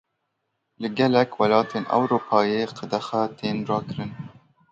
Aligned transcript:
Li 0.81 0.89
gelek 0.99 1.31
welatên 1.39 1.85
Ewropayê 1.97 2.61
qedexe 2.77 3.23
tên 3.37 3.57
rakirin. 3.69 4.11